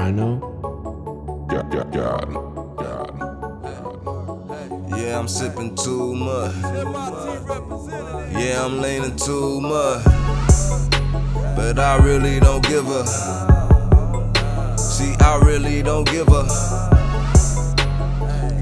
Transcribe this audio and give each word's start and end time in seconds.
Rhyno. 0.00 0.40
Got, 1.46 1.70
got, 1.70 1.92
got 1.92 2.24
him. 2.24 2.34
Yeah, 4.96 5.18
I'm 5.18 5.28
sipping 5.28 5.74
too 5.74 6.14
much. 6.14 6.54
Yeah, 8.32 8.64
I'm 8.64 8.80
leaning 8.80 9.16
too 9.16 9.60
much. 9.60 10.04
But 11.54 11.78
I 11.78 11.98
really 12.02 12.40
don't 12.40 12.66
give 12.66 12.88
a. 12.88 13.06
See, 14.78 15.14
I 15.20 15.38
really 15.44 15.82
don't 15.82 16.10
give 16.10 16.28
a. 16.28 16.44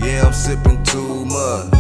Yeah, 0.05 0.27
I'm 0.27 0.33
sipping 0.33 0.83
too 0.83 1.25
much. 1.25 1.78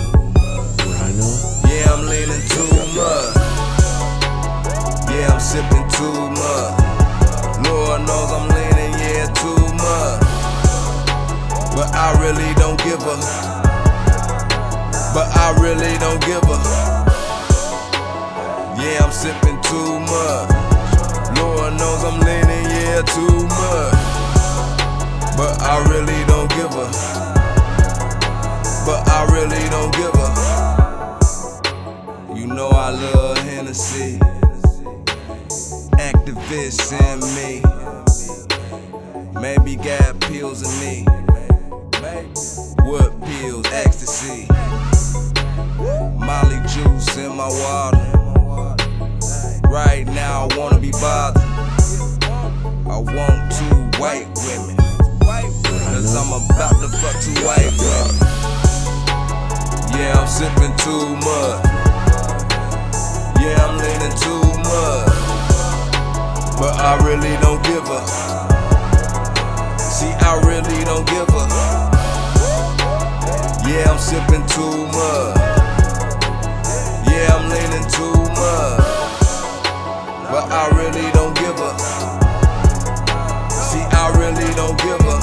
Really 12.39 12.55
don't 12.55 12.79
give 12.85 13.01
a. 13.01 13.17
But 15.13 15.27
I 15.35 15.57
really 15.61 15.99
don't 15.99 16.21
give 16.21 16.45
a. 16.45 16.59
Yeah, 18.81 19.03
I'm 19.03 19.11
sipping 19.11 19.61
too 19.63 19.99
much. 19.99 20.49
Lord 21.37 21.75
knows 21.75 22.05
I'm 22.05 22.21
leaning, 22.21 22.71
yeah, 22.71 23.03
too 23.03 23.43
much. 23.43 23.99
But 25.37 25.61
I 25.63 25.83
really 25.91 26.25
don't 26.27 26.49
give 26.51 26.73
a. 26.79 26.87
But 28.87 29.09
I 29.09 29.25
really 29.33 29.69
don't 29.71 29.93
give 29.97 30.15
a. 30.15 30.29
You 32.39 32.47
know 32.47 32.69
I 32.69 32.91
love 32.91 33.39
Hennessy. 33.39 34.21
Actavis 35.99 36.93
in 37.03 37.19
me. 37.35 37.63
Maybe 39.41 39.75
got 39.75 40.21
pills 40.21 40.63
in 40.63 40.71
me. 40.87 41.28
What 42.09 43.21
pills? 43.23 43.67
Ecstasy. 43.73 44.47
Molly 46.17 46.59
juice 46.67 47.17
in 47.19 47.37
my 47.37 47.49
water. 47.49 48.07
Right 49.69 50.07
now 50.07 50.49
I 50.49 50.57
wanna 50.57 50.79
be 50.79 50.91
bothered. 50.93 51.43
I 52.87 52.99
want 52.99 53.53
two 53.53 54.01
white 54.01 54.27
women. 54.47 54.77
Cause 55.99 56.17
I'm 56.17 56.33
about 56.33 56.81
to 56.81 56.89
fuck 56.97 57.21
two 57.21 57.35
white 57.45 57.73
women. 57.77 58.17
Yeah, 59.93 60.19
I'm 60.19 60.27
sipping 60.27 60.75
too 60.79 61.15
much. 61.17 61.65
Yeah, 63.41 63.67
I'm 63.67 63.77
leaning 63.77 64.17
too 64.17 64.45
much. 64.65 65.19
But 66.59 66.75
I 66.81 66.97
really 67.05 67.37
don't 67.43 67.63
give 67.65 67.85
a. 67.91 68.01
See, 69.79 70.13
I 70.25 70.41
really 70.47 70.85
don't 70.85 71.07
give 71.07 71.29
a. 71.29 71.88
Yeah, 73.69 73.91
I'm 73.91 73.99
sipping 73.99 74.47
too 74.47 74.87
much. 74.87 75.37
Yeah, 77.07 77.37
I'm 77.37 77.51
leaning 77.51 77.87
too 77.91 78.17
much. 78.33 78.81
But 80.31 80.45
I 80.51 80.69
really 80.73 81.11
don't 81.13 81.35
give 81.37 81.59
a. 81.61 81.79
See, 83.53 83.85
I 83.93 84.09
really 84.17 84.55
don't 84.55 84.79
give 84.81 85.01
a. 85.05 85.17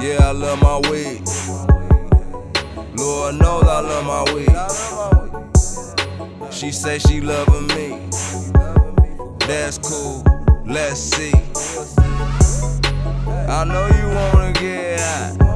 Yeah, 0.00 0.28
I 0.28 0.30
love 0.30 0.60
my 0.62 0.78
weed. 0.88 1.28
Lord 2.96 3.34
knows 3.34 3.64
I 3.64 3.80
love 3.80 4.04
my 4.06 4.22
weed. 4.32 4.56
She 6.52 6.70
say 6.70 7.00
she 7.00 7.20
loving 7.20 7.66
me. 7.74 7.98
That's 9.48 9.78
cool. 9.78 10.22
Let's 10.64 11.00
see. 11.00 11.32
I 13.48 13.64
know 13.64 13.86
you 13.98 14.06
wanna 14.14 14.52
get 14.52 15.00
high. 15.00 15.49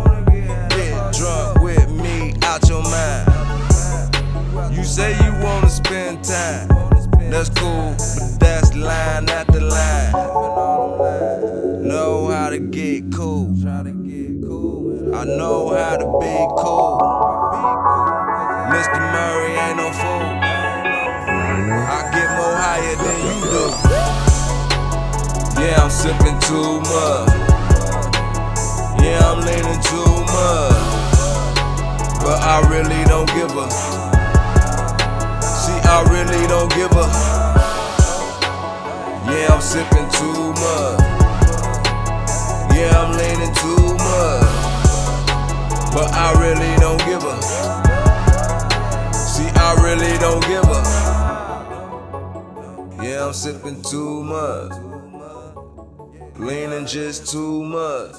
Say 4.94 5.12
you 5.25 5.32
wanna 5.43 5.69
spend 5.69 6.22
time. 6.22 6.69
That's 7.28 7.49
cool, 7.49 7.97
but 7.99 8.38
that's 8.38 8.77
line 8.77 9.28
after 9.28 9.60
line. 9.60 10.12
Know 11.82 12.28
how 12.31 12.50
to 12.50 12.60
get 12.60 13.12
cool. 13.12 13.50
I 15.15 15.25
know 15.25 15.75
how 15.75 15.97
to 15.97 16.06
be 16.22 16.37
cool. 16.60 16.99
Mr. 18.71 19.00
Murray 19.15 19.55
ain't 19.65 19.78
no 19.78 19.91
fool. 20.00 20.27
I 21.97 22.00
get 22.15 22.28
more 22.38 22.56
higher 22.65 22.97
than 23.05 23.19
you 23.28 23.38
do. 23.55 23.65
Yeah, 25.61 25.82
I'm 25.82 25.91
sipping 25.91 26.38
too 26.47 26.78
much. 26.93 27.31
Yeah, 29.03 29.19
I'm 29.28 29.41
leaning 29.41 29.81
too 29.91 30.12
much. 30.37 30.84
But 32.22 32.38
I 32.43 32.56
really 32.71 33.03
don't 33.06 33.28
give 33.34 33.56
a. 33.56 34.13
I 35.87 36.03
really 36.11 36.47
don't 36.47 36.71
give 36.75 36.93
a. 36.93 37.06
Yeah, 39.31 39.55
I'm 39.55 39.61
sipping 39.61 40.09
too 40.11 40.53
much. 40.53 41.00
Yeah, 42.75 42.93
I'm 43.00 43.12
leaning 43.17 43.55
too 43.55 43.94
much. 43.94 44.55
But 45.94 46.09
I 46.12 46.33
really 46.41 46.77
don't 46.81 47.03
give 47.05 47.23
a. 47.23 47.43
See, 49.15 49.49
I 49.55 49.75
really 49.83 50.19
don't 50.19 50.43
give 50.47 50.65
a. 50.65 50.83
Yeah, 53.03 53.27
I'm 53.27 53.33
sipping 53.33 53.83
too 53.83 54.25
much. 54.25 54.73
Leaning 56.39 56.87
just 56.87 57.31
too 57.31 57.62
much. 57.62 58.17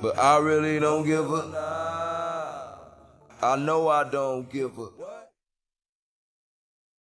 But 0.00 0.18
I 0.18 0.38
really 0.38 0.78
don't 0.78 1.04
give 1.04 1.30
a. 1.32 1.42
I 3.42 3.56
know 3.56 3.88
I 3.88 4.04
don't 4.08 4.50
give 4.50 4.78
a. 4.78 4.99